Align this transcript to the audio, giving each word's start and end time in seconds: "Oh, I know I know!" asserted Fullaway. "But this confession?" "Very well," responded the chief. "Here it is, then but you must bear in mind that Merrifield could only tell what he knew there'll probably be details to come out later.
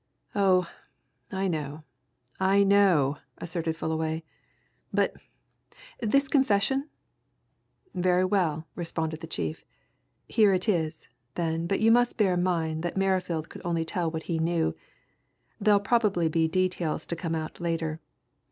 "Oh, 0.33 0.67
I 1.31 1.47
know 1.47 1.83
I 2.39 2.63
know!" 2.63 3.19
asserted 3.37 3.77
Fullaway. 3.77 4.23
"But 4.91 5.15
this 5.99 6.27
confession?" 6.27 6.89
"Very 7.93 8.25
well," 8.25 8.65
responded 8.73 9.21
the 9.21 9.27
chief. 9.27 9.63
"Here 10.27 10.53
it 10.53 10.67
is, 10.67 11.07
then 11.35 11.67
but 11.67 11.81
you 11.81 11.91
must 11.91 12.17
bear 12.17 12.33
in 12.33 12.41
mind 12.41 12.81
that 12.81 12.97
Merrifield 12.97 13.47
could 13.49 13.61
only 13.63 13.85
tell 13.85 14.09
what 14.09 14.23
he 14.23 14.39
knew 14.39 14.75
there'll 15.59 15.79
probably 15.79 16.27
be 16.27 16.47
details 16.47 17.05
to 17.05 17.15
come 17.15 17.35
out 17.35 17.59
later. 17.59 17.99